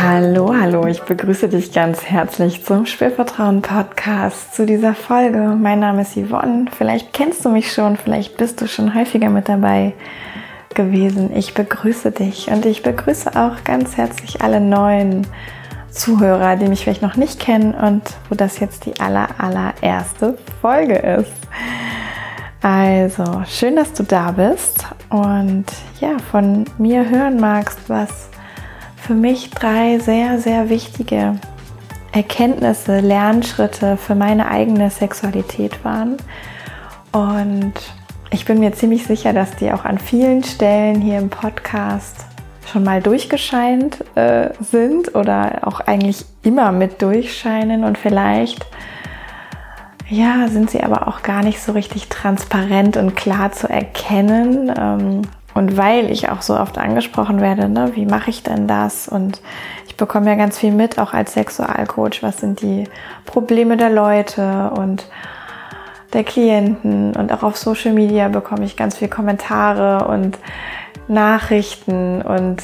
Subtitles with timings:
[0.00, 5.56] Hallo, hallo, ich begrüße dich ganz herzlich zum Spürvertrauen Podcast zu dieser Folge.
[5.60, 6.66] Mein Name ist Yvonne.
[6.70, 9.94] Vielleicht kennst du mich schon, vielleicht bist du schon häufiger mit dabei
[10.72, 11.34] gewesen.
[11.34, 15.26] Ich begrüße dich und ich begrüße auch ganz herzlich alle neuen
[15.90, 20.94] Zuhörer, die mich vielleicht noch nicht kennen und wo das jetzt die aller, allererste Folge
[20.94, 21.32] ist.
[22.62, 25.64] Also, schön, dass du da bist und
[26.00, 28.28] ja, von mir hören magst, was
[29.08, 31.36] für mich drei sehr, sehr wichtige
[32.12, 36.18] Erkenntnisse, Lernschritte für meine eigene Sexualität waren.
[37.12, 37.72] Und
[38.30, 42.26] ich bin mir ziemlich sicher, dass die auch an vielen Stellen hier im Podcast
[42.70, 48.66] schon mal durchgescheint äh, sind oder auch eigentlich immer mit durchscheinen und vielleicht
[50.10, 54.70] ja, sind sie aber auch gar nicht so richtig transparent und klar zu erkennen.
[54.78, 55.22] Ähm,
[55.58, 59.08] und weil ich auch so oft angesprochen werde, ne, wie mache ich denn das?
[59.08, 59.42] Und
[59.88, 62.84] ich bekomme ja ganz viel mit, auch als Sexualcoach, was sind die
[63.26, 65.08] Probleme der Leute und
[66.12, 67.16] der Klienten.
[67.16, 70.38] Und auch auf Social Media bekomme ich ganz viel Kommentare und
[71.08, 72.22] Nachrichten.
[72.22, 72.62] Und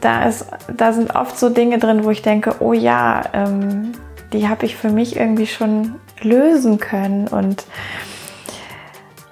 [0.00, 3.94] da, ist, da sind oft so Dinge drin, wo ich denke, oh ja, ähm,
[4.32, 7.26] die habe ich für mich irgendwie schon lösen können.
[7.26, 7.64] Und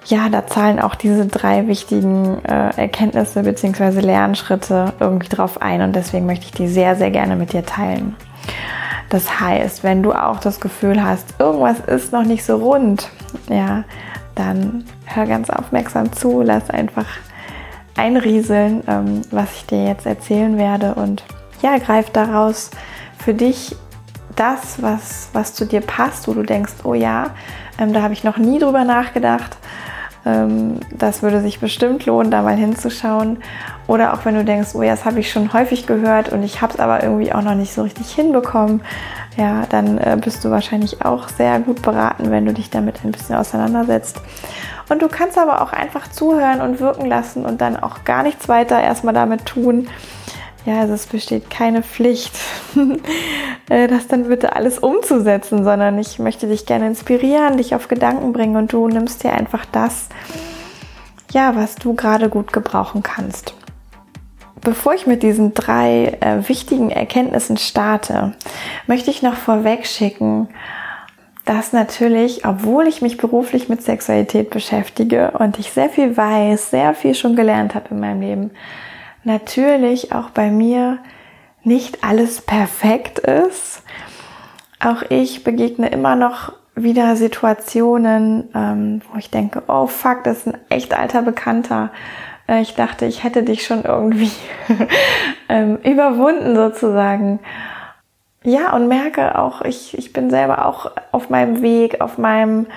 [0.09, 3.99] ja, da zahlen auch diese drei wichtigen äh, Erkenntnisse bzw.
[4.01, 8.15] Lernschritte irgendwie drauf ein und deswegen möchte ich die sehr, sehr gerne mit dir teilen.
[9.09, 13.09] Das heißt, wenn du auch das Gefühl hast, irgendwas ist noch nicht so rund,
[13.49, 13.83] ja,
[14.33, 17.07] dann hör ganz aufmerksam zu, lass einfach
[17.95, 21.23] einrieseln, ähm, was ich dir jetzt erzählen werde und
[21.61, 22.71] ja, greif daraus
[23.17, 23.75] für dich
[24.35, 27.31] das, was, was zu dir passt, wo du denkst, oh ja,
[27.77, 29.57] ähm, da habe ich noch nie drüber nachgedacht
[30.23, 33.37] das würde sich bestimmt lohnen, da mal hinzuschauen.
[33.87, 36.61] Oder auch wenn du denkst, oh ja, das habe ich schon häufig gehört und ich
[36.61, 38.81] habe es aber irgendwie auch noch nicht so richtig hinbekommen,
[39.37, 43.11] ja, dann äh, bist du wahrscheinlich auch sehr gut beraten, wenn du dich damit ein
[43.11, 44.21] bisschen auseinandersetzt.
[44.89, 48.49] Und du kannst aber auch einfach zuhören und wirken lassen und dann auch gar nichts
[48.49, 49.87] weiter erstmal damit tun.
[50.65, 52.37] Ja, also es besteht keine Pflicht,
[53.69, 58.33] äh, das dann bitte alles umzusetzen, sondern ich möchte dich gerne inspirieren, dich auf Gedanken
[58.33, 60.09] bringen und du nimmst dir einfach das,
[61.31, 63.53] ja, was du gerade gut gebrauchen kannst.
[64.61, 68.33] Bevor ich mit diesen drei äh, wichtigen Erkenntnissen starte,
[68.87, 70.49] möchte ich noch vorweg schicken,
[71.45, 76.93] dass natürlich, obwohl ich mich beruflich mit Sexualität beschäftige und ich sehr viel weiß, sehr
[76.93, 78.51] viel schon gelernt habe in meinem Leben,
[79.29, 80.97] natürlich auch bei mir
[81.63, 83.83] nicht alles perfekt ist.
[84.79, 90.47] Auch ich begegne immer noch wieder Situationen, ähm, wo ich denke, oh fuck, das ist
[90.47, 91.91] ein echt alter Bekannter.
[92.47, 94.31] Äh, ich dachte, ich hätte dich schon irgendwie
[95.49, 97.39] ähm, überwunden sozusagen.
[98.43, 102.67] Ja, und merke auch, ich, ich bin selber auch auf meinem Weg, auf meinem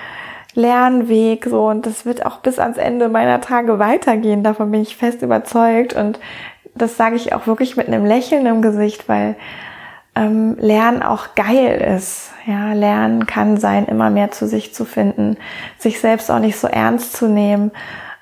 [0.55, 4.43] Lernweg so und das wird auch bis ans Ende meiner Tage weitergehen.
[4.43, 6.19] Davon bin ich fest überzeugt und
[6.75, 9.35] das sage ich auch wirklich mit einem Lächeln im Gesicht, weil
[10.15, 12.31] ähm, Lernen auch geil ist.
[12.45, 15.37] Ja, Lernen kann sein, immer mehr zu sich zu finden,
[15.77, 17.71] sich selbst auch nicht so ernst zu nehmen,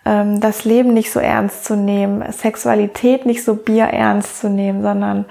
[0.05, 5.25] ähm, das Leben nicht so ernst zu nehmen, Sexualität nicht so bierernst zu nehmen, sondern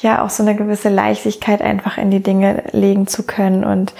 [0.00, 3.92] ja auch so eine gewisse Leichtigkeit einfach in die Dinge legen zu können und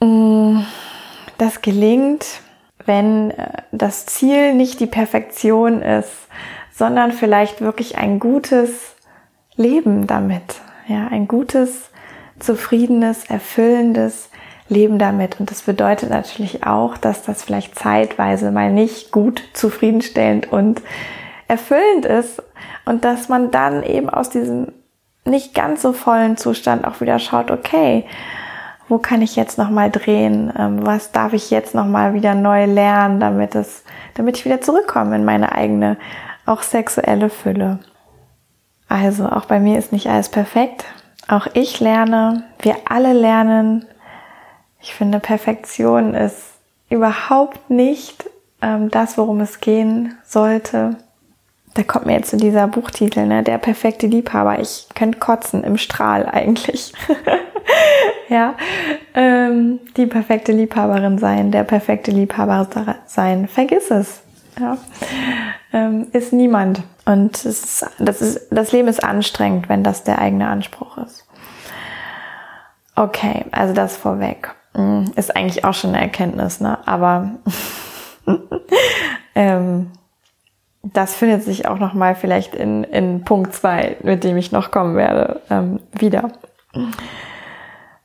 [0.00, 2.26] das gelingt,
[2.84, 6.28] wenn äh, das Ziel nicht die Perfektion ist,
[6.72, 8.94] sondern vielleicht wirklich ein gutes
[9.56, 10.60] Leben damit.
[10.86, 11.90] Ja, ein gutes,
[12.38, 14.30] zufriedenes, erfüllendes
[14.68, 15.40] Leben damit.
[15.40, 20.82] Und das bedeutet natürlich auch, dass das vielleicht zeitweise mal nicht gut, zufriedenstellend und
[21.48, 22.42] erfüllend ist
[22.84, 24.72] und dass man dann eben aus diesem
[25.24, 28.06] nicht ganz so vollen Zustand auch wieder schaut, okay,
[28.88, 30.52] wo kann ich jetzt noch mal drehen?
[30.58, 34.60] Ähm, was darf ich jetzt noch mal wieder neu lernen, damit es, damit ich wieder
[34.60, 35.96] zurückkomme in meine eigene,
[36.46, 37.78] auch sexuelle Fülle?
[38.88, 40.84] Also, auch bei mir ist nicht alles perfekt.
[41.28, 43.84] Auch ich lerne, wir alle lernen.
[44.80, 46.54] Ich finde, Perfektion ist
[46.88, 48.30] überhaupt nicht
[48.62, 50.96] ähm, das, worum es gehen sollte.
[51.78, 53.44] Da kommt mir jetzt zu dieser Buchtitel, ne?
[53.44, 54.58] Der perfekte Liebhaber.
[54.58, 56.92] Ich könnte kotzen im Strahl eigentlich.
[58.28, 58.56] ja,
[59.14, 62.66] ähm, die perfekte Liebhaberin sein, der perfekte Liebhaber
[63.06, 64.22] sein, vergiss es.
[64.58, 64.76] Ja,
[65.72, 66.82] ähm, ist niemand.
[67.04, 71.28] Und ist, das, ist, das Leben ist anstrengend, wenn das der eigene Anspruch ist.
[72.96, 74.52] Okay, also das vorweg.
[74.74, 76.76] Hm, ist eigentlich auch schon eine Erkenntnis, ne?
[76.86, 77.36] Aber
[79.36, 79.92] ähm,
[80.82, 84.70] das findet sich auch noch mal vielleicht in, in Punkt zwei, mit dem ich noch
[84.70, 86.30] kommen werde, ähm, wieder.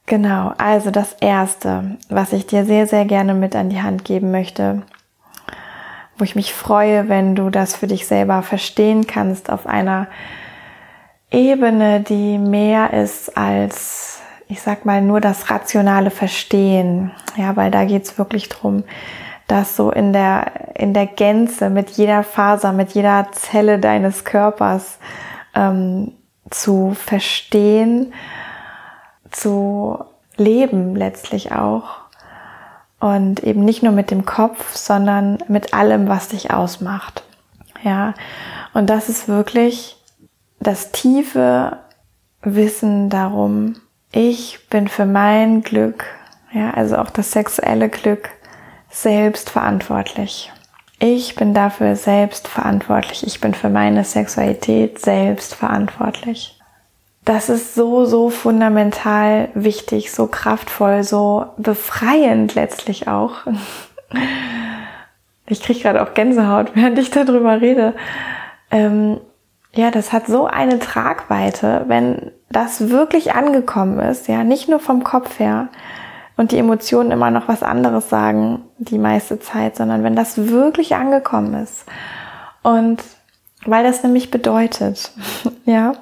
[0.06, 4.32] Genau, also das Erste, was ich dir sehr, sehr gerne mit an die Hand geben
[4.32, 4.84] möchte,
[6.18, 10.08] wo ich mich freue, wenn du das für dich selber verstehen kannst auf einer
[11.32, 17.12] Ebene, die mehr ist als, ich sag mal, nur das rationale Verstehen.
[17.36, 18.84] Ja, weil da geht's wirklich drum,
[19.54, 24.98] das so in der, in der Gänze, mit jeder Faser, mit jeder Zelle deines Körpers
[25.54, 26.12] ähm,
[26.50, 28.16] zu verstehen,
[29.30, 30.04] zu
[30.38, 32.00] leben letztlich auch.
[33.00, 37.24] Und eben nicht nur mit dem Kopf, sondern mit allem, was dich ausmacht.
[37.84, 38.16] Ja.
[38.74, 39.98] Und das ist wirklich
[40.60, 41.78] das tiefe
[42.42, 43.76] Wissen darum,
[44.12, 46.06] ich bin für mein Glück,
[46.54, 48.30] ja, also auch das sexuelle Glück,
[48.94, 50.52] selbst verantwortlich.
[51.00, 53.26] Ich bin dafür selbst verantwortlich.
[53.26, 56.60] Ich bin für meine Sexualität selbst verantwortlich.
[57.26, 63.40] Das ist so, so fundamental wichtig, so kraftvoll, so befreiend letztlich auch.
[65.48, 67.96] Ich kriege gerade auch Gänsehaut, während ich darüber rede.
[68.72, 69.20] Ähm,
[69.74, 75.04] ja, das hat so eine Tragweite, wenn das wirklich angekommen ist, ja, nicht nur vom
[75.04, 75.70] Kopf her
[76.36, 80.96] und die Emotionen immer noch was anderes sagen die meiste Zeit, sondern wenn das wirklich
[80.96, 81.86] angekommen ist.
[82.64, 83.04] Und
[83.66, 85.12] weil das nämlich bedeutet,
[85.66, 85.94] ja,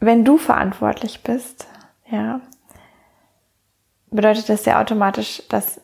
[0.00, 1.66] wenn du verantwortlich bist,
[2.10, 2.40] ja,
[4.10, 5.80] bedeutet das ja automatisch, dass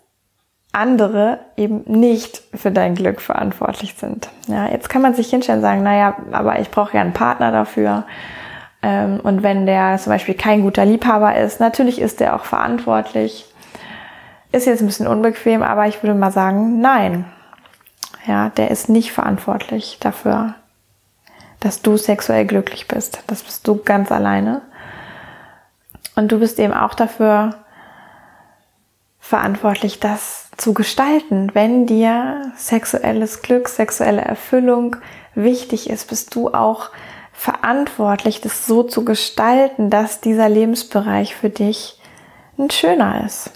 [0.72, 4.28] andere eben nicht für dein Glück verantwortlich sind.
[4.46, 7.50] Ja, jetzt kann man sich hinstellen und sagen, naja, aber ich brauche ja einen Partner
[7.50, 8.04] dafür.
[8.82, 13.46] Ähm, und wenn der zum Beispiel kein guter Liebhaber ist, natürlich ist der auch verantwortlich.
[14.52, 17.24] Ist jetzt ein bisschen unbequem, aber ich würde mal sagen, nein.
[18.26, 20.54] Ja, der ist nicht verantwortlich dafür,
[21.60, 23.22] dass du sexuell glücklich bist.
[23.26, 24.62] Das bist du ganz alleine.
[26.16, 27.54] Und du bist eben auch dafür
[29.20, 31.50] verantwortlich, das zu gestalten.
[31.54, 34.96] Wenn dir sexuelles Glück, sexuelle Erfüllung
[35.34, 36.90] wichtig ist, bist du auch
[37.40, 41.98] verantwortlich, das so zu gestalten, dass dieser Lebensbereich für dich
[42.58, 43.50] ein schöner ist.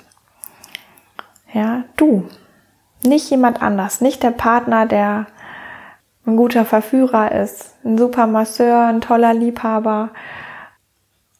[1.53, 2.27] Ja, du.
[3.03, 5.27] Nicht jemand anders, nicht der Partner, der
[6.25, 10.13] ein guter Verführer ist, ein super Masseur, ein toller Liebhaber.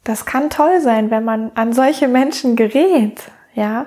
[0.05, 3.23] Das kann toll sein, wenn man an solche Menschen gerät,
[3.55, 3.87] ja.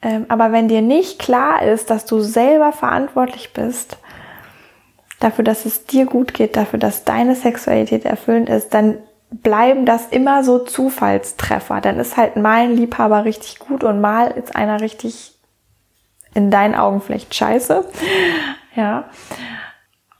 [0.00, 3.98] Ähm, aber wenn dir nicht klar ist, dass du selber verantwortlich bist
[5.20, 8.98] dafür, dass es dir gut geht, dafür, dass deine Sexualität erfüllend ist, dann
[9.30, 11.80] bleiben das immer so Zufallstreffer.
[11.80, 15.34] Dann ist halt mal ein Liebhaber richtig gut und mal ist einer richtig
[16.34, 17.84] in deinen Augen vielleicht scheiße.
[18.74, 19.04] Ja.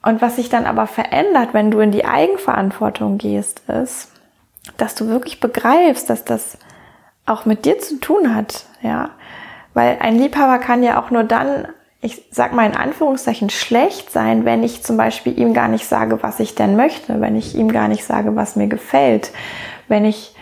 [0.03, 4.13] Und was sich dann aber verändert, wenn du in die Eigenverantwortung gehst, ist,
[4.79, 6.57] dass du wirklich begreifst, dass das
[7.27, 9.11] auch mit dir zu tun hat, ja.
[9.75, 11.69] Weil ein Liebhaber kann ja auch nur dann,
[12.07, 16.23] ich sag mal in Anführungszeichen, schlecht sein, wenn ich zum Beispiel ihm gar nicht sage,
[16.23, 19.33] was ich denn möchte, wenn ich ihm gar nicht sage, was mir gefällt,
[19.89, 20.33] wenn ich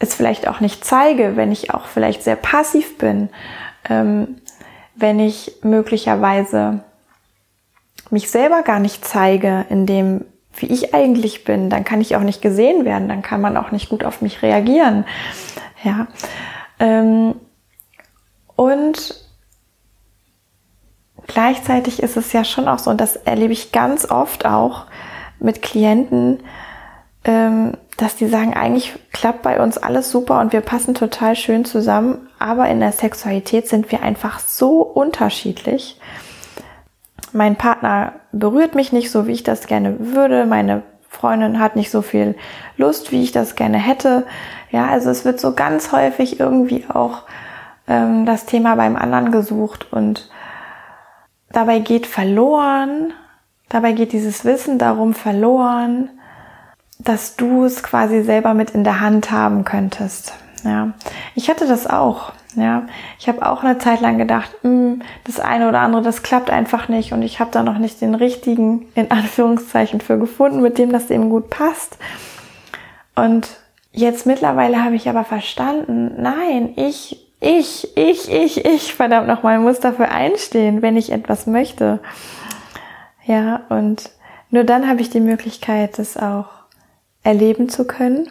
[0.00, 3.28] es vielleicht auch nicht zeige, wenn ich auch vielleicht sehr passiv bin,
[3.88, 4.40] ähm,
[4.96, 6.80] wenn ich möglicherweise
[8.10, 10.24] mich selber gar nicht zeige, in dem,
[10.56, 13.70] wie ich eigentlich bin, dann kann ich auch nicht gesehen werden, dann kann man auch
[13.70, 15.04] nicht gut auf mich reagieren.
[15.84, 16.08] Ja.
[16.80, 17.36] Ähm,
[18.56, 19.23] und
[21.26, 24.86] gleichzeitig ist es ja schon auch so, und das erlebe ich ganz oft auch
[25.40, 26.40] mit Klienten,
[27.24, 31.64] ähm, dass die sagen, eigentlich klappt bei uns alles super und wir passen total schön
[31.64, 36.00] zusammen, aber in der Sexualität sind wir einfach so unterschiedlich.
[37.32, 40.46] Mein Partner berührt mich nicht so, wie ich das gerne würde.
[40.46, 42.36] Meine Freundin hat nicht so viel
[42.76, 44.26] Lust, wie ich das gerne hätte.
[44.70, 47.22] Ja, also es wird so ganz häufig irgendwie auch
[47.88, 50.30] ähm, das Thema beim anderen gesucht und
[51.54, 53.12] dabei geht verloren,
[53.68, 56.10] dabei geht dieses Wissen darum verloren,
[56.98, 60.34] dass du es quasi selber mit in der Hand haben könntest.
[60.64, 60.92] Ja,
[61.34, 62.32] ich hatte das auch.
[62.56, 62.86] Ja,
[63.18, 66.50] ich habe auch eine Zeit lang gedacht, mh, hm, das eine oder andere, das klappt
[66.50, 70.78] einfach nicht und ich habe da noch nicht den richtigen in Anführungszeichen für gefunden, mit
[70.78, 71.98] dem das eben gut passt.
[73.16, 73.48] Und
[73.90, 79.80] jetzt mittlerweile habe ich aber verstanden, nein, ich ich, ich, ich, ich, verdammt nochmal, muss
[79.80, 82.00] dafür einstehen, wenn ich etwas möchte.
[83.24, 84.10] Ja, und
[84.50, 86.46] nur dann habe ich die Möglichkeit, das auch
[87.22, 88.30] erleben zu können.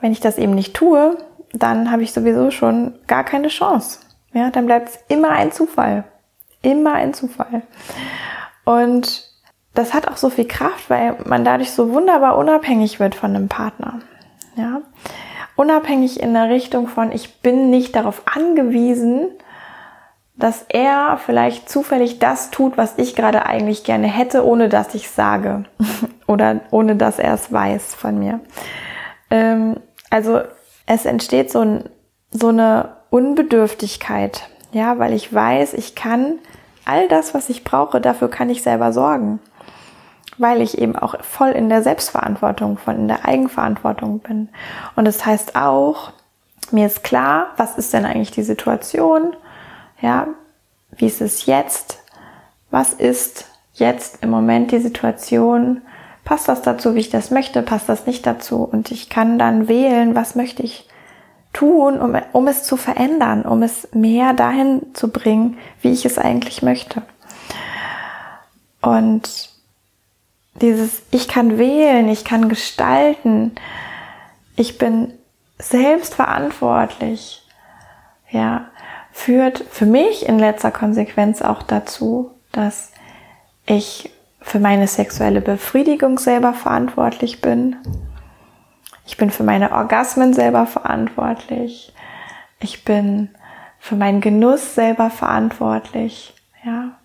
[0.00, 1.16] Wenn ich das eben nicht tue,
[1.52, 4.00] dann habe ich sowieso schon gar keine Chance.
[4.32, 6.04] Ja, dann bleibt es immer ein Zufall.
[6.62, 7.62] Immer ein Zufall.
[8.64, 9.30] Und
[9.74, 13.48] das hat auch so viel Kraft, weil man dadurch so wunderbar unabhängig wird von einem
[13.48, 14.00] Partner.
[14.56, 14.82] Ja.
[15.62, 19.28] Unabhängig in der Richtung von, ich bin nicht darauf angewiesen,
[20.34, 25.08] dass er vielleicht zufällig das tut, was ich gerade eigentlich gerne hätte, ohne dass ich
[25.08, 25.62] sage
[26.26, 28.40] oder ohne dass er es weiß von mir.
[29.30, 29.76] Ähm,
[30.10, 30.40] also
[30.86, 31.84] es entsteht so, ein,
[32.32, 36.40] so eine Unbedürftigkeit, ja, weil ich weiß, ich kann
[36.84, 39.38] all das, was ich brauche, dafür kann ich selber sorgen,
[40.42, 44.48] weil ich eben auch voll in der Selbstverantwortung, von in der Eigenverantwortung bin.
[44.96, 46.12] Und das heißt auch,
[46.70, 49.34] mir ist klar, was ist denn eigentlich die Situation?
[50.00, 50.28] Ja,
[50.90, 52.00] wie ist es jetzt?
[52.70, 55.80] Was ist jetzt im Moment die Situation?
[56.24, 57.62] Passt das dazu, wie ich das möchte?
[57.62, 58.62] Passt das nicht dazu?
[58.64, 60.88] Und ich kann dann wählen, was möchte ich
[61.52, 66.18] tun, um, um es zu verändern, um es mehr dahin zu bringen, wie ich es
[66.18, 67.02] eigentlich möchte.
[68.80, 69.51] Und
[70.54, 73.52] dieses, ich kann wählen, ich kann gestalten,
[74.56, 75.12] ich bin
[75.58, 77.42] selbst verantwortlich,
[78.30, 78.68] ja,
[79.12, 82.92] führt für mich in letzter Konsequenz auch dazu, dass
[83.66, 87.76] ich für meine sexuelle Befriedigung selber verantwortlich bin.
[89.06, 91.92] Ich bin für meine Orgasmen selber verantwortlich.
[92.60, 93.30] Ich bin
[93.78, 96.34] für meinen Genuss selber verantwortlich.
[96.64, 96.96] Ja,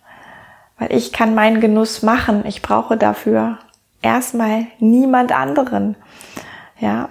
[0.78, 2.46] weil ich kann meinen Genuss machen.
[2.46, 3.58] Ich brauche dafür
[4.02, 5.96] erstmal niemand anderen.
[6.80, 7.10] Ja,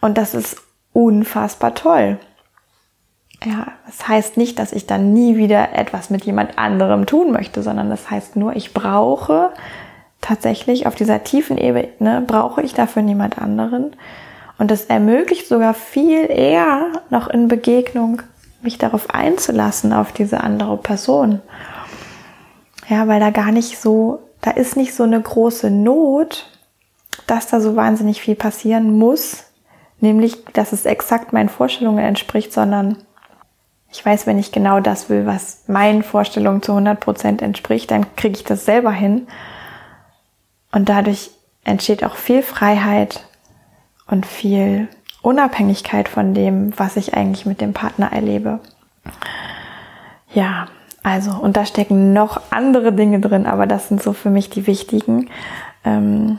[0.00, 0.56] und das ist
[0.92, 2.18] unfassbar toll.
[3.44, 7.62] Ja, das heißt nicht, dass ich dann nie wieder etwas mit jemand anderem tun möchte,
[7.62, 9.50] sondern das heißt nur, ich brauche
[10.20, 13.96] tatsächlich auf dieser tiefen Ebene, brauche ich dafür niemand anderen.
[14.58, 18.20] Und das ermöglicht sogar viel eher noch in Begegnung,
[18.60, 21.40] mich darauf einzulassen, auf diese andere Person.
[22.90, 26.50] Ja, weil da gar nicht so, da ist nicht so eine große Not,
[27.28, 29.44] dass da so wahnsinnig viel passieren muss,
[30.00, 32.96] nämlich, dass es exakt meinen Vorstellungen entspricht, sondern
[33.92, 38.06] ich weiß, wenn ich genau das will, was meinen Vorstellungen zu 100 Prozent entspricht, dann
[38.16, 39.28] kriege ich das selber hin.
[40.72, 41.30] Und dadurch
[41.62, 43.24] entsteht auch viel Freiheit
[44.08, 44.88] und viel
[45.22, 48.58] Unabhängigkeit von dem, was ich eigentlich mit dem Partner erlebe.
[50.32, 50.66] Ja,
[51.02, 54.66] also, und da stecken noch andere Dinge drin, aber das sind so für mich die
[54.66, 55.30] wichtigen.
[55.84, 56.38] Ähm,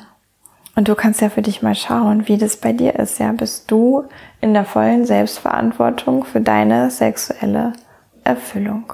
[0.75, 3.19] und du kannst ja für dich mal schauen, wie das bei dir ist.
[3.19, 4.05] Ja, bist du
[4.39, 7.73] in der vollen Selbstverantwortung für deine sexuelle
[8.23, 8.93] Erfüllung?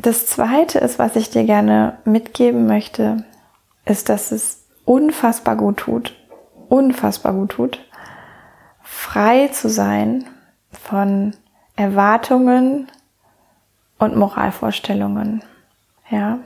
[0.00, 3.24] Das zweite ist, was ich dir gerne mitgeben möchte,
[3.84, 6.16] ist, dass es unfassbar gut tut,
[6.68, 7.80] unfassbar gut tut,
[8.82, 10.24] frei zu sein
[10.72, 11.34] von
[11.76, 12.88] Erwartungen
[13.98, 15.42] und Moralvorstellungen.
[16.10, 16.38] Ja,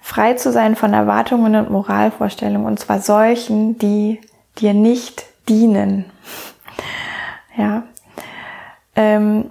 [0.00, 4.20] frei zu sein von Erwartungen und Moralvorstellungen, und zwar solchen, die
[4.58, 6.06] dir nicht dienen.
[7.56, 7.84] Ja.
[8.96, 9.50] Ähm,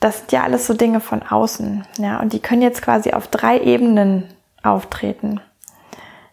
[0.00, 3.26] das sind ja alles so Dinge von außen, ja, und die können jetzt quasi auf
[3.26, 4.24] drei Ebenen
[4.62, 5.40] auftreten.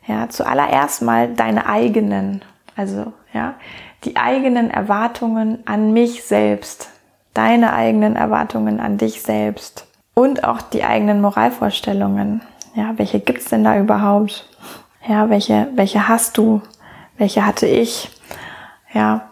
[0.05, 2.43] Ja, zuallererst mal deine eigenen,
[2.75, 3.55] also, ja,
[4.03, 6.91] die eigenen Erwartungen an mich selbst,
[7.35, 12.41] deine eigenen Erwartungen an dich selbst und auch die eigenen Moralvorstellungen.
[12.73, 14.49] Ja, welche gibt's denn da überhaupt?
[15.07, 16.61] Ja, welche, welche hast du?
[17.17, 18.09] Welche hatte ich?
[18.93, 19.29] Ja,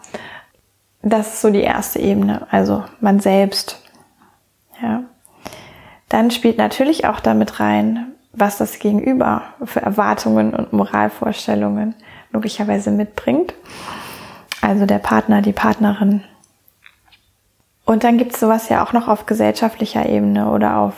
[1.02, 3.82] das ist so die erste Ebene, also man selbst.
[4.80, 5.02] Ja.
[6.08, 11.94] Dann spielt natürlich auch damit rein, was das Gegenüber für Erwartungen und Moralvorstellungen
[12.30, 13.54] logischerweise mitbringt.
[14.60, 16.22] Also der Partner, die Partnerin.
[17.84, 20.94] Und dann gibt es sowas ja auch noch auf gesellschaftlicher Ebene oder auf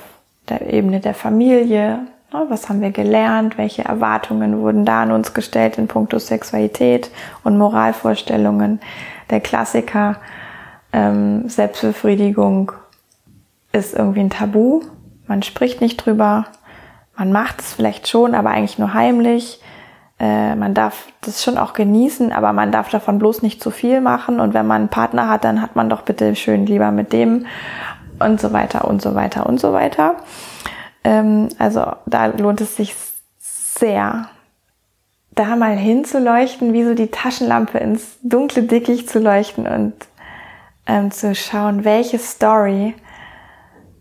[0.48, 3.56] der Ebene der Familie, Ne, was haben wir gelernt?
[3.56, 7.10] Welche Erwartungen wurden da an uns gestellt in puncto Sexualität
[7.44, 8.80] und Moralvorstellungen?
[9.30, 10.16] Der Klassiker,
[10.92, 12.72] ähm, Selbstbefriedigung
[13.72, 14.82] ist irgendwie ein Tabu.
[15.28, 16.46] Man spricht nicht drüber.
[17.16, 19.60] Man macht es vielleicht schon, aber eigentlich nur heimlich.
[20.18, 24.00] Äh, man darf das schon auch genießen, aber man darf davon bloß nicht zu viel
[24.00, 24.40] machen.
[24.40, 27.46] Und wenn man einen Partner hat, dann hat man doch bitte schön lieber mit dem
[28.18, 30.16] und so weiter und so weiter und so weiter.
[31.04, 32.94] Ähm, also da lohnt es sich
[33.38, 34.28] sehr,
[35.34, 39.92] da mal hinzuleuchten, wie so die Taschenlampe ins dunkle Dickicht zu leuchten und
[40.86, 42.94] ähm, zu schauen, welche Story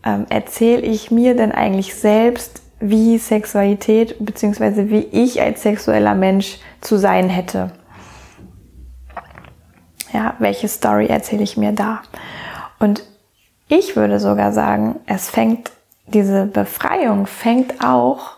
[0.02, 4.90] ähm, erzähle ich mir denn eigentlich selbst, wie Sexualität bzw.
[4.90, 7.72] wie ich als sexueller Mensch zu sein hätte.
[10.12, 12.02] Ja, welche Story erzähle ich mir da?
[12.78, 13.04] Und
[13.68, 15.70] ich würde sogar sagen, es fängt
[16.08, 18.36] diese Befreiung fängt auch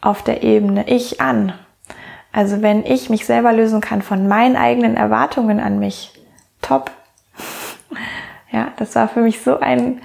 [0.00, 1.52] auf der Ebene ich an.
[2.32, 6.12] Also wenn ich mich selber lösen kann von meinen eigenen Erwartungen an mich,
[6.60, 6.90] top.
[8.54, 10.02] Ja, das war für mich so ein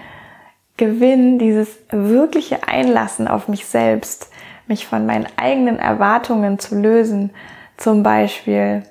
[0.77, 4.29] Gewinn, dieses wirkliche Einlassen auf mich selbst,
[4.67, 7.31] mich von meinen eigenen Erwartungen zu lösen.
[7.77, 8.83] Zum Beispiel,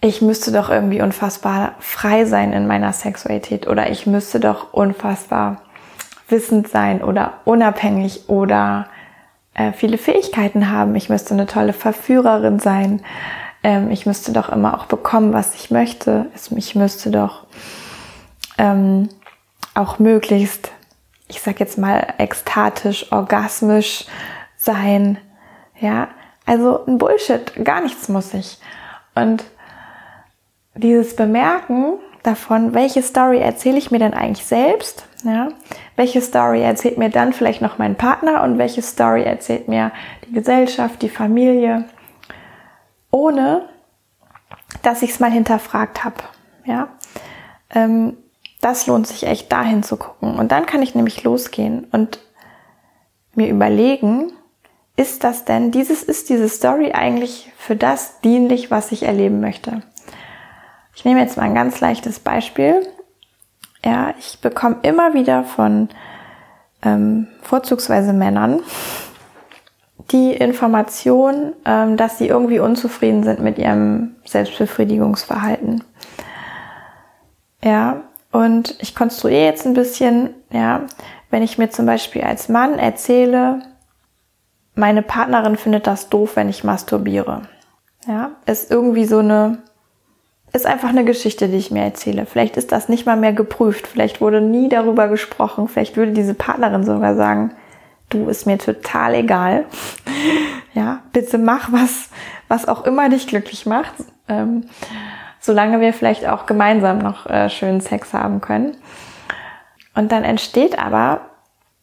[0.00, 5.62] ich müsste doch irgendwie unfassbar frei sein in meiner Sexualität oder ich müsste doch unfassbar
[6.28, 8.86] wissend sein oder unabhängig oder
[9.54, 10.94] äh, viele Fähigkeiten haben.
[10.94, 13.02] Ich müsste eine tolle Verführerin sein.
[13.62, 16.26] Ähm, ich müsste doch immer auch bekommen, was ich möchte.
[16.54, 17.46] Ich müsste doch
[18.56, 19.08] ähm,
[19.74, 20.70] auch möglichst,
[21.28, 24.06] ich sag jetzt mal, ekstatisch, orgasmisch
[24.56, 25.18] sein.
[25.78, 26.08] Ja,
[26.46, 28.58] also ein Bullshit, gar nichts muss ich.
[29.14, 29.44] Und
[30.74, 35.06] dieses Bemerken davon, welche Story erzähle ich mir denn eigentlich selbst?
[35.24, 35.48] Ja?
[35.96, 39.92] Welche Story erzählt mir dann vielleicht noch mein Partner und welche Story erzählt mir
[40.26, 41.84] die Gesellschaft, die Familie,
[43.10, 43.68] ohne
[44.82, 46.16] dass ich es mal hinterfragt habe.
[46.64, 46.88] Ja?
[47.74, 48.16] Ähm,
[48.60, 50.38] das lohnt sich echt dahin zu gucken.
[50.38, 52.18] Und dann kann ich nämlich losgehen und
[53.34, 54.32] mir überlegen,
[54.96, 59.82] ist das denn, dieses ist diese Story eigentlich für das dienlich, was ich erleben möchte?
[60.94, 62.84] Ich nehme jetzt mal ein ganz leichtes Beispiel.
[63.84, 65.88] Ja, ich bekomme immer wieder von
[66.82, 68.60] ähm, vorzugsweise Männern
[70.10, 75.84] die Information, ähm, dass sie irgendwie unzufrieden sind mit ihrem Selbstbefriedigungsverhalten.
[77.62, 80.82] Ja, und ich konstruiere jetzt ein bisschen, ja,
[81.30, 83.62] wenn ich mir zum Beispiel als Mann erzähle,
[84.74, 87.42] meine Partnerin findet das doof, wenn ich masturbiere.
[88.06, 89.58] Ja, ist irgendwie so eine
[90.52, 92.26] ist einfach eine Geschichte, die ich mir erzähle.
[92.26, 93.86] Vielleicht ist das nicht mal mehr geprüft.
[93.86, 95.68] Vielleicht wurde nie darüber gesprochen.
[95.68, 97.52] Vielleicht würde diese Partnerin sogar sagen,
[98.08, 99.66] du ist mir total egal.
[100.74, 102.08] ja, bitte mach was,
[102.48, 103.92] was auch immer dich glücklich macht.
[104.28, 104.64] Ähm,
[105.40, 108.76] solange wir vielleicht auch gemeinsam noch äh, schönen Sex haben können.
[109.94, 111.22] Und dann entsteht aber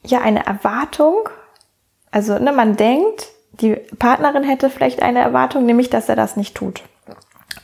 [0.03, 1.29] ja eine Erwartung.
[2.11, 6.55] Also, ne, man denkt, die Partnerin hätte vielleicht eine Erwartung, nämlich, dass er das nicht
[6.55, 6.83] tut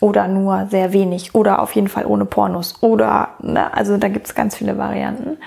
[0.02, 4.36] oder nur sehr wenig oder auf jeden Fall ohne Pornos oder, ne, also da gibt's
[4.36, 5.38] ganz viele Varianten.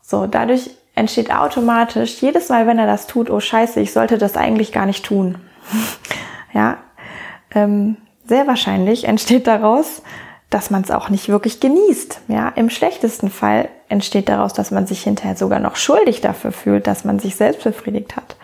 [0.00, 4.36] So, dadurch entsteht automatisch jedes Mal, wenn er das tut, oh scheiße, ich sollte das
[4.36, 5.38] eigentlich gar nicht tun.
[6.52, 6.78] ja,
[7.54, 10.02] ähm, sehr wahrscheinlich entsteht daraus,
[10.50, 12.20] dass man es auch nicht wirklich genießt.
[12.28, 16.86] Ja, im schlechtesten Fall entsteht daraus, dass man sich hinterher sogar noch schuldig dafür fühlt,
[16.86, 18.36] dass man sich selbst befriedigt hat.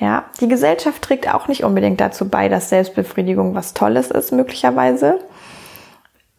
[0.00, 5.18] Ja, die Gesellschaft trägt auch nicht unbedingt dazu bei, dass Selbstbefriedigung was Tolles ist, möglicherweise,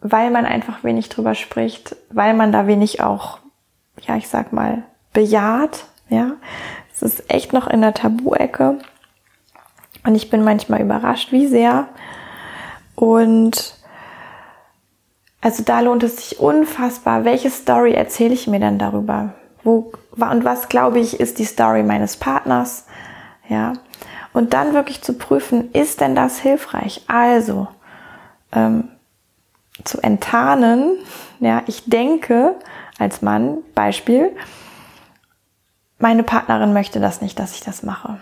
[0.00, 3.38] weil man einfach wenig drüber spricht, weil man da wenig auch,
[4.00, 6.32] ja, ich sag mal, bejaht, ja.
[6.92, 8.78] Es ist echt noch in der Tabu-Ecke.
[10.04, 11.88] Und ich bin manchmal überrascht, wie sehr.
[12.94, 13.74] Und
[15.40, 17.24] also da lohnt es sich unfassbar.
[17.24, 19.34] Welche Story erzähle ich mir denn darüber?
[19.62, 22.86] Wo, und was glaube ich ist die Story meines Partners?
[23.48, 23.72] Ja.
[24.32, 27.02] Und dann wirklich zu prüfen, ist denn das hilfreich?
[27.08, 27.68] Also,
[28.52, 28.88] ähm,
[29.84, 30.98] zu enttarnen,
[31.40, 32.54] ja, ich denke
[32.98, 34.36] als Mann, Beispiel,
[35.98, 38.18] meine Partnerin möchte das nicht, dass ich das mache.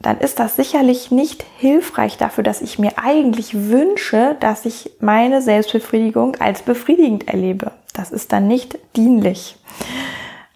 [0.00, 5.42] Dann ist das sicherlich nicht hilfreich dafür, dass ich mir eigentlich wünsche, dass ich meine
[5.42, 7.72] Selbstbefriedigung als befriedigend erlebe.
[7.92, 9.56] Das ist dann nicht dienlich.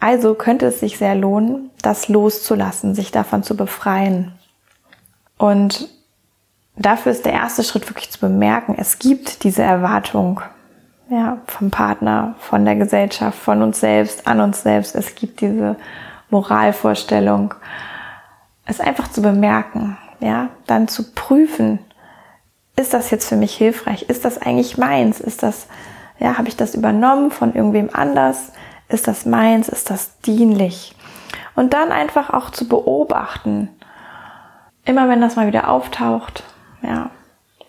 [0.00, 4.32] Also könnte es sich sehr lohnen, das loszulassen, sich davon zu befreien.
[5.36, 5.88] Und
[6.76, 10.40] dafür ist der erste Schritt wirklich zu bemerken, es gibt diese Erwartung
[11.10, 14.94] ja, vom Partner, von der Gesellschaft, von uns selbst, an uns selbst.
[14.94, 15.76] Es gibt diese
[16.30, 17.54] Moralvorstellung.
[18.66, 21.78] Es einfach zu bemerken, ja, dann zu prüfen,
[22.76, 24.02] ist das jetzt für mich hilfreich?
[24.08, 25.20] Ist das eigentlich meins?
[25.20, 25.66] Ist das,
[26.18, 28.52] ja, habe ich das übernommen von irgendwem anders?
[28.88, 29.68] Ist das meins?
[29.68, 30.96] Ist das dienlich?
[31.54, 33.68] Und dann einfach auch zu beobachten.
[34.84, 36.42] Immer wenn das mal wieder auftaucht,
[36.82, 37.10] ja,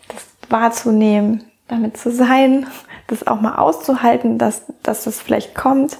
[0.08, 2.68] das wahrzunehmen, damit zu sein,
[3.08, 5.98] das auch mal auszuhalten, dass, dass das vielleicht kommt,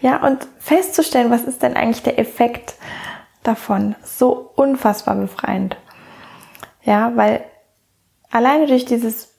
[0.00, 2.74] ja, und festzustellen, was ist denn eigentlich der Effekt
[3.42, 3.94] davon?
[4.02, 5.76] So unfassbar befreiend.
[6.82, 7.44] Ja, weil
[8.30, 9.34] alleine durch dieses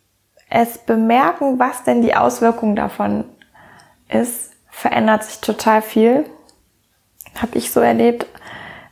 [0.50, 3.26] es bemerken, was denn die Auswirkung davon
[4.08, 6.26] ist, verändert sich total viel.
[7.40, 8.26] Habe ich so erlebt,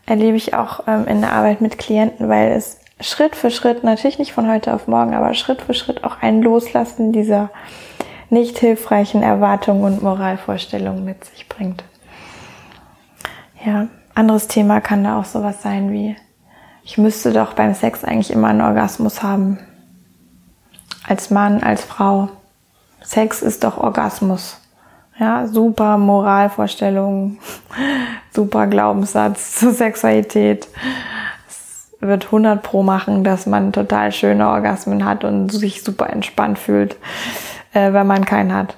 [0.06, 4.20] erlebe ich auch ähm, in der Arbeit mit Klienten, weil es Schritt für Schritt, natürlich
[4.20, 7.50] nicht von heute auf morgen, aber Schritt für Schritt auch ein Loslassen dieser
[8.30, 11.84] nicht hilfreichen Erwartungen und Moralvorstellungen mit sich bringt.
[13.63, 13.88] Ja,
[14.18, 16.16] Anderes Thema kann da auch sowas sein wie,
[16.84, 19.60] ich müsste doch beim Sex eigentlich immer einen Orgasmus haben.
[21.08, 22.30] Als Mann, als Frau.
[23.04, 24.60] Sex ist doch Orgasmus.
[25.20, 27.38] Ja, super Moralvorstellung,
[28.32, 30.68] super Glaubenssatz zur Sexualität.
[31.48, 36.58] Es wird 100 pro machen, dass man total schöne Orgasmen hat und sich super entspannt
[36.58, 36.96] fühlt,
[37.72, 38.76] äh, wenn man keinen hat.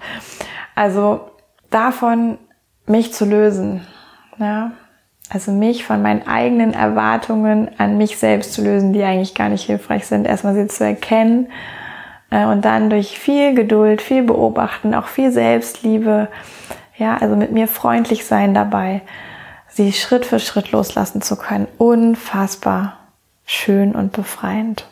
[0.75, 1.32] Also
[1.69, 2.39] davon
[2.88, 3.88] mich zu lösen,
[4.38, 4.73] ja,
[5.29, 9.65] also mich von meinen eigenen Erwartungen an mich selbst zu lösen, die eigentlich gar nicht
[9.65, 11.51] hilfreich sind, erstmal sie zu erkennen
[12.31, 16.29] äh, und dann durch viel Geduld, viel Beobachten, auch viel Selbstliebe,
[16.97, 19.01] ja, also mit mir freundlich sein dabei,
[19.67, 21.67] sie Schritt für Schritt loslassen zu können.
[21.77, 22.97] Unfassbar
[23.45, 24.85] schön und befreiend.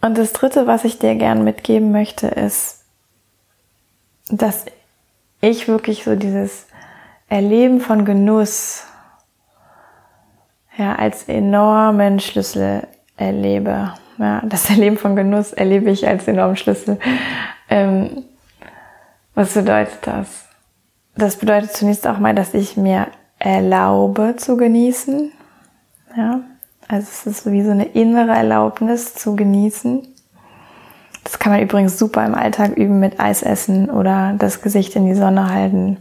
[0.00, 2.84] Und das dritte, was ich dir gern mitgeben möchte, ist,
[4.28, 4.66] dass
[5.42, 6.66] ich wirklich so dieses
[7.28, 8.84] Erleben von Genuss
[10.78, 13.92] ja, als enormen Schlüssel erlebe.
[14.18, 16.98] Ja, das Erleben von Genuss erlebe ich als enormen Schlüssel.
[17.68, 18.24] Ähm,
[19.34, 20.46] was bedeutet das?
[21.16, 25.32] Das bedeutet zunächst auch mal, dass ich mir erlaube zu genießen.
[26.16, 26.40] Ja,
[26.86, 30.06] also es ist wie so eine innere Erlaubnis zu genießen.
[31.24, 35.06] Das kann man übrigens super im Alltag üben mit Eis essen oder das Gesicht in
[35.06, 35.98] die Sonne halten.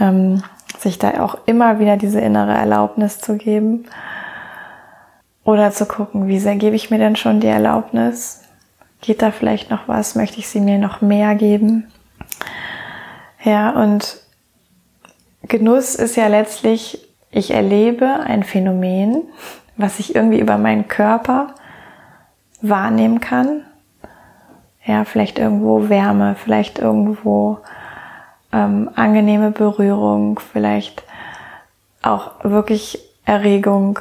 [0.00, 0.42] Ähm,
[0.78, 3.86] sich da auch immer wieder diese innere Erlaubnis zu geben.
[5.44, 8.42] Oder zu gucken, wie sehr gebe ich mir denn schon die Erlaubnis?
[9.00, 10.16] Geht da vielleicht noch was?
[10.16, 11.86] Möchte ich sie mir noch mehr geben?
[13.44, 14.20] Ja, und
[15.42, 19.22] Genuss ist ja letztlich, ich erlebe ein Phänomen,
[19.76, 21.54] was ich irgendwie über meinen Körper
[22.60, 23.62] wahrnehmen kann.
[24.86, 27.58] Ja, vielleicht irgendwo Wärme, vielleicht irgendwo
[28.52, 31.02] ähm, angenehme Berührung, vielleicht
[32.02, 33.98] auch wirklich Erregung,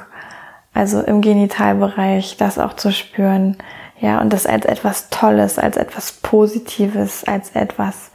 [0.74, 3.58] also im Genitalbereich, das auch zu spüren.
[4.00, 8.12] Ja, und das als etwas Tolles, als etwas Positives, als etwas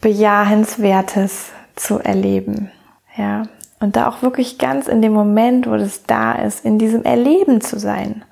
[0.00, 2.70] Bejahenswertes zu erleben.
[3.16, 3.44] Ja,
[3.80, 7.60] und da auch wirklich ganz in dem Moment, wo das da ist, in diesem Erleben
[7.60, 8.24] zu sein.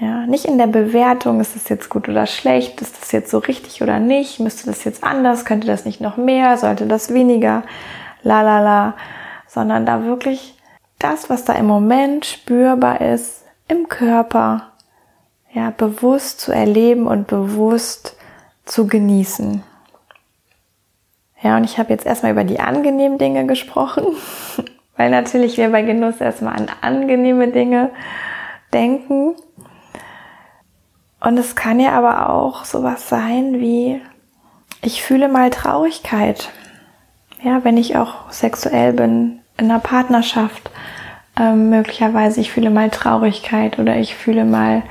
[0.00, 3.38] Ja, nicht in der Bewertung, ist das jetzt gut oder schlecht, ist das jetzt so
[3.38, 7.64] richtig oder nicht, müsste das jetzt anders, könnte das nicht noch mehr, sollte das weniger,
[8.22, 8.94] la la la,
[9.48, 10.56] sondern da wirklich
[11.00, 14.68] das, was da im Moment spürbar ist, im Körper,
[15.52, 18.16] ja, bewusst zu erleben und bewusst
[18.64, 19.64] zu genießen.
[21.42, 24.04] Ja, und ich habe jetzt erstmal über die angenehmen Dinge gesprochen,
[24.96, 27.90] weil natürlich wir bei Genuss erstmal an angenehme Dinge
[28.72, 29.34] denken.
[31.20, 34.00] Und es kann ja aber auch sowas sein wie,
[34.82, 36.50] ich fühle mal Traurigkeit.
[37.42, 40.70] Ja, wenn ich auch sexuell bin, in einer Partnerschaft,
[41.38, 44.82] ähm, möglicherweise ich fühle mal Traurigkeit oder ich fühle mal,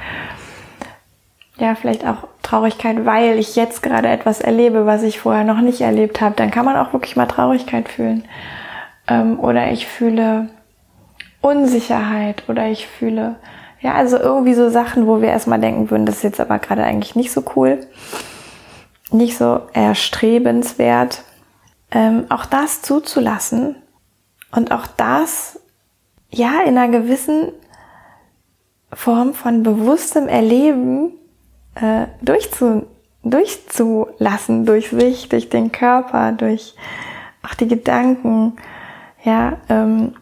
[1.58, 5.82] ja, vielleicht auch Traurigkeit, weil ich jetzt gerade etwas erlebe, was ich vorher noch nicht
[5.82, 6.36] erlebt habe.
[6.36, 8.26] Dann kann man auch wirklich mal Traurigkeit fühlen.
[9.08, 10.50] Ähm, oder ich fühle
[11.42, 13.36] Unsicherheit oder ich fühle
[13.80, 16.84] ja, also irgendwie so Sachen, wo wir erstmal denken würden, das ist jetzt aber gerade
[16.84, 17.86] eigentlich nicht so cool,
[19.12, 21.24] nicht so erstrebenswert.
[21.92, 23.76] Ähm, auch das zuzulassen
[24.52, 25.60] und auch das,
[26.30, 27.54] ja, in einer gewissen
[28.92, 31.13] Form von bewusstem Erleben
[31.76, 32.88] äh, durchzu,
[33.24, 36.76] durchzulassen, durch sich, durch den Körper, durch
[37.44, 38.58] auch die Gedanken,
[39.24, 40.16] ja, ähm,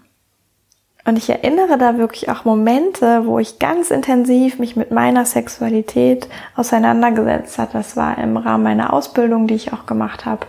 [1.06, 6.28] und ich erinnere da wirklich auch Momente, wo ich ganz intensiv mich mit meiner Sexualität
[6.56, 7.74] auseinandergesetzt habe.
[7.74, 10.48] Das war im Rahmen meiner Ausbildung, die ich auch gemacht habe.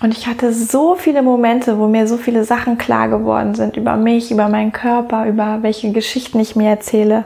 [0.00, 3.96] Und ich hatte so viele Momente, wo mir so viele Sachen klar geworden sind über
[3.96, 7.24] mich, über meinen Körper, über welche Geschichten ich mir erzähle.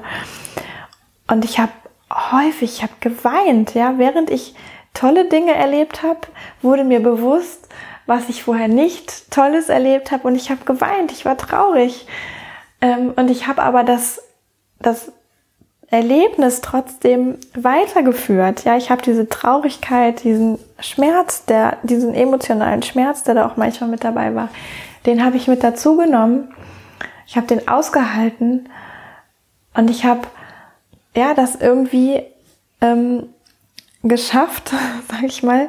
[1.30, 1.72] Und ich habe
[2.10, 4.54] häufig, ich habe geweint, ja, während ich
[4.94, 6.20] tolle Dinge erlebt habe,
[6.62, 7.68] wurde mir bewusst,
[8.06, 12.06] was ich vorher nicht Tolles erlebt habe und ich habe geweint, ich war traurig.
[12.80, 14.20] Ähm, und ich habe aber das,
[14.80, 15.12] das
[15.92, 18.64] Erlebnis trotzdem weitergeführt.
[18.64, 23.90] Ja, ich habe diese Traurigkeit, diesen Schmerz, der, diesen emotionalen Schmerz, der da auch manchmal
[23.90, 24.48] mit dabei war,
[25.04, 26.52] den habe ich mit dazu genommen.
[27.26, 28.68] Ich habe den ausgehalten
[29.74, 30.22] und ich habe
[31.14, 32.22] ja das irgendwie
[32.80, 33.28] ähm,
[34.02, 34.72] geschafft,
[35.10, 35.68] sag ich mal,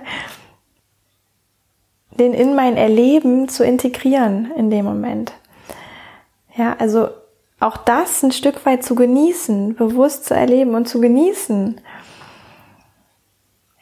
[2.20, 5.34] den in mein Erleben zu integrieren in dem Moment.
[6.56, 7.10] Ja, also
[7.60, 11.80] auch das ein Stück weit zu genießen, bewusst zu erleben und zu genießen.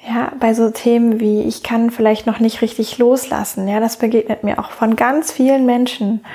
[0.08, 3.68] Ja, bei so Themen wie ich kann vielleicht noch nicht richtig loslassen.
[3.68, 6.26] Ja, das begegnet mir auch von ganz vielen Menschen.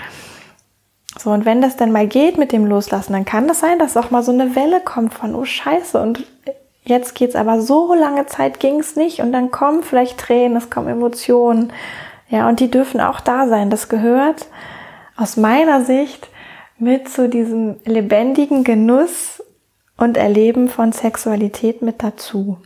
[1.19, 3.97] So, und wenn das dann mal geht mit dem Loslassen, dann kann das sein, dass
[3.97, 6.25] auch mal so eine Welle kommt von, oh Scheiße, und
[6.87, 10.89] jetzt geht's aber so lange Zeit ging's nicht und dann kommen vielleicht Tränen, es kommen
[10.89, 11.73] Emotionen.
[12.29, 13.71] Ja, und die dürfen auch da sein.
[13.71, 14.47] Das gehört
[15.17, 16.29] aus meiner Sicht
[16.79, 19.43] mit zu diesem lebendigen Genuss
[19.97, 22.59] und Erleben von Sexualität mit dazu.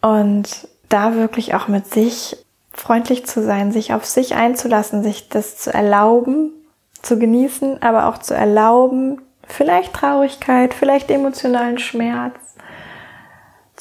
[0.00, 2.36] Und da wirklich auch mit sich
[2.72, 6.52] freundlich zu sein, sich auf sich einzulassen, sich das zu erlauben,
[7.02, 12.34] zu genießen, aber auch zu erlauben, vielleicht Traurigkeit, vielleicht emotionalen Schmerz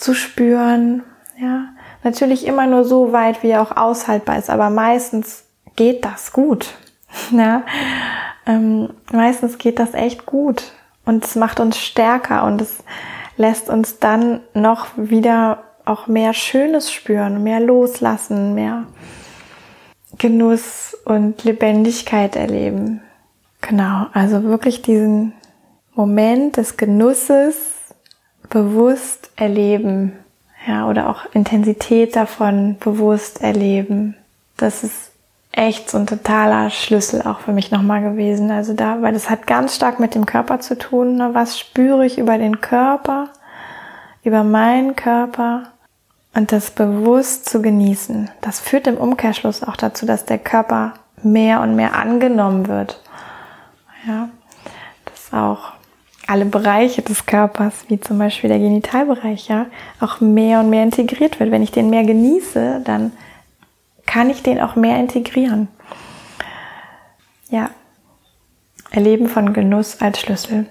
[0.03, 1.03] zu spüren,
[1.39, 1.69] ja.
[2.03, 5.45] Natürlich immer nur so weit, wie er auch aushaltbar ist, aber meistens
[5.77, 6.73] geht das gut,
[7.31, 7.63] ja.
[8.45, 10.73] Ähm, meistens geht das echt gut
[11.05, 12.83] und es macht uns stärker und es
[13.37, 18.85] lässt uns dann noch wieder auch mehr Schönes spüren, mehr loslassen, mehr
[20.17, 23.01] Genuss und Lebendigkeit erleben.
[23.61, 25.33] Genau, also wirklich diesen
[25.95, 27.72] Moment des Genusses
[28.53, 30.13] bewusst erleben,
[30.67, 34.15] ja, oder auch Intensität davon bewusst erleben.
[34.55, 35.11] Das ist
[35.51, 38.51] echt so ein totaler Schlüssel auch für mich nochmal gewesen.
[38.51, 41.17] Also da, weil das hat ganz stark mit dem Körper zu tun.
[41.17, 41.31] Ne?
[41.33, 43.29] Was spüre ich über den Körper,
[44.23, 45.73] über meinen Körper?
[46.33, 48.29] und das bewusst zu genießen.
[48.41, 52.99] Das führt im Umkehrschluss auch dazu, dass der Körper mehr und mehr angenommen wird.
[54.07, 54.29] Ja,
[55.05, 55.73] dass auch
[56.27, 59.65] alle Bereiche des Körpers, wie zum Beispiel der Genitalbereich, ja,
[59.99, 61.51] auch mehr und mehr integriert wird.
[61.51, 63.11] Wenn ich den mehr genieße, dann
[64.05, 65.67] kann ich den auch mehr integrieren.
[67.49, 67.69] Ja,
[68.93, 70.67] Erleben von Genuss als Schlüssel.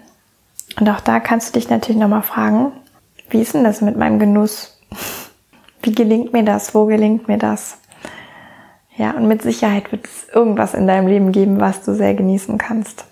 [0.78, 2.70] Und auch da kannst du dich natürlich nochmal fragen,
[3.30, 4.80] wie ist denn das mit meinem Genuss?
[5.82, 6.72] Wie gelingt mir das?
[6.72, 7.78] Wo gelingt mir das?
[8.96, 12.58] Ja, und mit Sicherheit wird es irgendwas in deinem Leben geben, was du sehr genießen
[12.58, 13.06] kannst.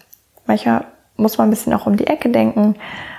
[0.46, 0.84] Manchmal
[1.20, 2.76] muss man ein bisschen auch um die Ecke denken.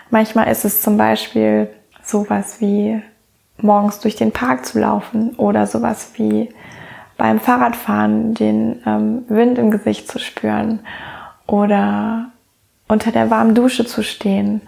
[0.10, 1.70] Manchmal ist es zum Beispiel
[2.04, 3.02] sowas wie
[3.58, 6.50] morgens durch den Park zu laufen oder sowas wie
[7.18, 10.80] beim Fahrradfahren den ähm, Wind im Gesicht zu spüren
[11.46, 12.32] oder
[12.88, 14.62] unter der warmen Dusche zu stehen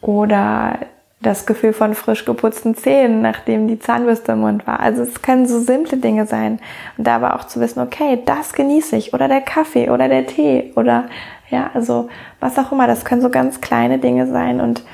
[0.00, 0.78] oder
[1.22, 4.80] das Gefühl von frisch geputzten Zähnen, nachdem die Zahnbürste im Mund war.
[4.80, 6.60] Also es können so simple Dinge sein.
[6.96, 9.12] Und da aber auch zu wissen, okay, das genieße ich.
[9.12, 11.04] Oder der Kaffee oder der Tee oder
[11.50, 12.08] ja, also
[12.38, 12.86] was auch immer.
[12.86, 14.60] Das können so ganz kleine Dinge sein.
[14.60, 14.84] Und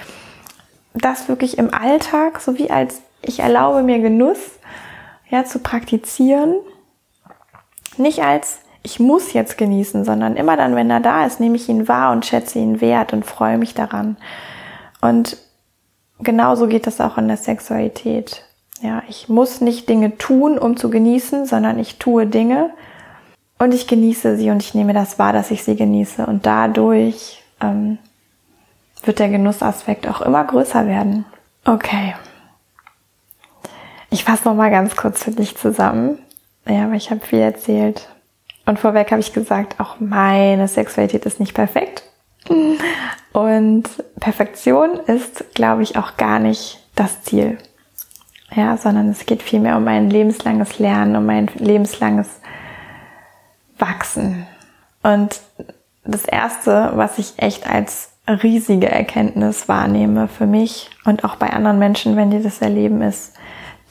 [0.95, 4.59] das wirklich im Alltag, so wie als ich erlaube mir Genuss,
[5.29, 6.55] ja, zu praktizieren.
[7.97, 11.69] Nicht als ich muss jetzt genießen, sondern immer dann, wenn er da ist, nehme ich
[11.69, 14.17] ihn wahr und schätze ihn wert und freue mich daran.
[15.01, 15.37] Und
[16.21, 18.45] genauso geht das auch in der Sexualität.
[18.81, 22.71] Ja, ich muss nicht Dinge tun, um zu genießen, sondern ich tue Dinge
[23.59, 26.27] und ich genieße sie und ich nehme das wahr, dass ich sie genieße.
[26.27, 27.99] Und dadurch ähm,
[29.05, 31.25] wird der Genussaspekt auch immer größer werden.
[31.65, 32.15] Okay.
[34.11, 36.19] Ich fasse noch mal ganz kurz für dich zusammen.
[36.67, 38.09] Ja, aber ich habe viel erzählt.
[38.67, 42.03] Und vorweg habe ich gesagt, auch meine Sexualität ist nicht perfekt.
[43.33, 43.85] Und
[44.21, 47.59] Perfektion ist, glaube ich, auch gar nicht das Ziel.
[48.55, 52.41] Ja, sondern es geht vielmehr um ein lebenslanges Lernen, um ein lebenslanges
[53.79, 54.47] Wachsen.
[55.03, 55.41] Und
[56.05, 61.79] das erste, was ich echt als riesige Erkenntnis wahrnehme für mich und auch bei anderen
[61.79, 63.35] Menschen, wenn die das erleben, ist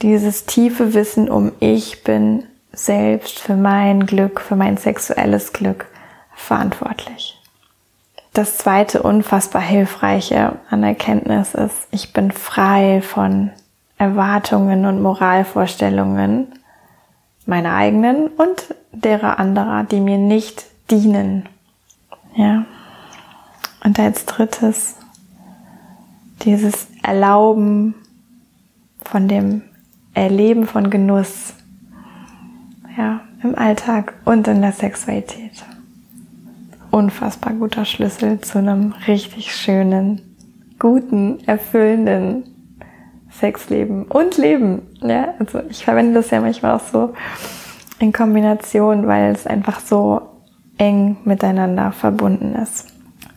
[0.02, 5.86] dieses tiefe Wissen um ich bin selbst für mein Glück, für mein sexuelles Glück
[6.34, 7.40] verantwortlich.
[8.34, 13.50] Das zweite unfassbar hilfreiche an Erkenntnis ist, ich bin frei von
[13.96, 16.48] Erwartungen und Moralvorstellungen,
[17.46, 21.48] meine eigenen und derer anderer, die mir nicht dienen.
[22.34, 22.66] Ja.
[23.84, 24.96] Und als drittes
[26.42, 27.94] dieses Erlauben
[29.04, 29.62] von dem
[30.14, 31.54] Erleben von Genuss.
[32.96, 35.64] Ja, im Alltag und in der Sexualität
[36.96, 40.22] unfassbar guter Schlüssel zu einem richtig schönen,
[40.78, 42.44] guten, erfüllenden
[43.40, 44.82] Sexleben und Leben.
[45.02, 47.14] Ja, also ich verwende das ja manchmal auch so
[47.98, 50.22] in Kombination, weil es einfach so
[50.78, 52.86] eng miteinander verbunden ist.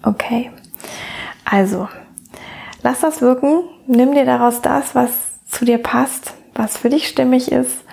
[0.03, 0.51] Okay.
[1.45, 1.87] Also,
[2.83, 3.63] lass das wirken.
[3.87, 5.11] Nimm dir daraus das, was
[5.47, 7.83] zu dir passt, was für dich stimmig ist,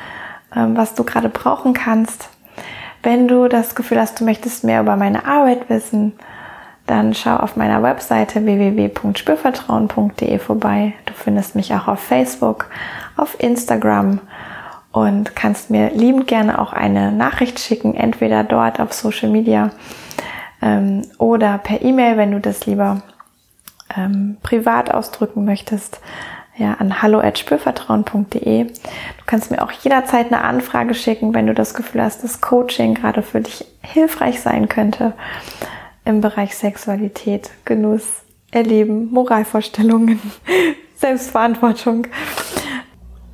[0.55, 2.29] ähm, was du gerade brauchen kannst.
[3.03, 6.13] Wenn du das Gefühl hast, du möchtest mehr über meine Arbeit wissen,
[6.87, 10.95] dann schau auf meiner Webseite www.spürvertrauen.de vorbei.
[11.17, 12.67] Findest mich auch auf Facebook,
[13.17, 14.21] auf Instagram
[14.93, 19.71] und kannst mir liebend gerne auch eine Nachricht schicken, entweder dort auf Social Media
[20.63, 23.03] ähm, oder per E-Mail, wenn du das lieber
[23.97, 26.01] ähm, privat ausdrücken möchtest
[26.57, 28.65] ja, an hallo@spürvertrauen.de.
[28.65, 32.95] Du kannst mir auch jederzeit eine Anfrage schicken, wenn du das Gefühl hast, dass Coaching
[32.95, 35.13] gerade für dich hilfreich sein könnte
[36.05, 40.21] im Bereich Sexualität, Genuss, Erleben, Moralvorstellungen,
[40.97, 42.07] Selbstverantwortung.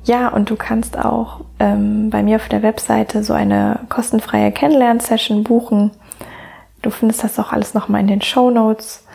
[0.03, 5.43] Ja, und du kannst auch ähm, bei mir auf der Webseite so eine kostenfreie Kennenlern-Session
[5.43, 5.91] buchen.
[6.81, 9.05] Du findest das auch alles nochmal in den Show Notes.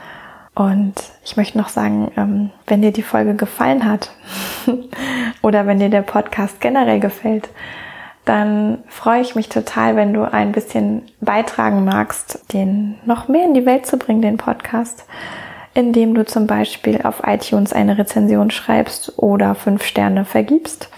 [0.55, 4.11] Und ich möchte noch sagen, ähm, wenn dir die Folge gefallen hat
[5.43, 7.49] oder wenn dir der Podcast generell gefällt,
[8.25, 13.55] dann freue ich mich total, wenn du ein bisschen beitragen magst, den noch mehr in
[13.55, 15.07] die Welt zu bringen, den Podcast,
[15.75, 20.89] indem du zum Beispiel auf iTunes eine Rezension schreibst oder fünf Sterne vergibst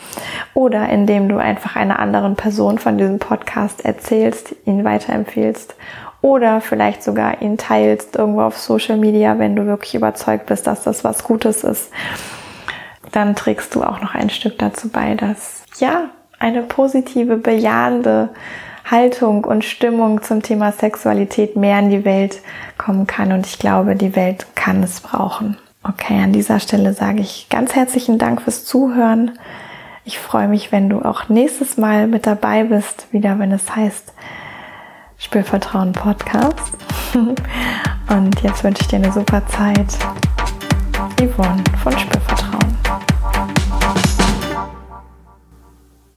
[0.55, 5.75] oder indem du einfach einer anderen Person von diesem Podcast erzählst, ihn weiterempfehlst
[6.23, 10.83] oder vielleicht sogar ihn teilst irgendwo auf Social Media, wenn du wirklich überzeugt bist, dass
[10.83, 11.91] das was Gutes ist,
[13.13, 18.31] dann trägst du auch noch ein Stück dazu bei, dass ja eine positive, bejahende
[18.91, 22.41] Haltung und Stimmung zum Thema Sexualität mehr in die Welt
[22.79, 23.33] kommen kann.
[23.33, 25.57] Und ich glaube, die Welt kann es brauchen.
[25.83, 29.39] Okay, an dieser Stelle sage ich ganz herzlichen Dank fürs Zuhören.
[30.05, 34.13] Ich freue mich, wenn du auch nächstes Mal mit dabei bist, wieder wenn es heißt,
[35.19, 36.73] Spürvertrauen Podcast.
[38.09, 39.87] Und jetzt wünsche ich dir eine super Zeit.
[41.21, 42.50] Yvonne von Spürvertrauen.